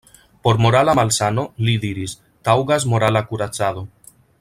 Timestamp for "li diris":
1.67-2.17